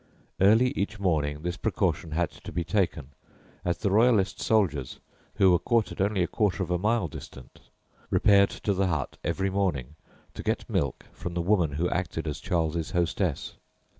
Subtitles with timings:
[0.39, 3.09] Early each morning this precaution had to be taken,
[3.63, 4.99] as the Royalist soldiers,
[5.35, 7.59] who were quartered only a quarter of a mile distant,
[8.09, 9.93] repaired to the hut every morning
[10.33, 13.57] to get milk from the woman who acted as Charles's hostess.